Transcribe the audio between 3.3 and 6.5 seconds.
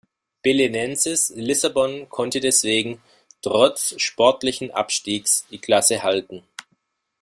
trotz sportlichen Abstiegs, die Klasse halten.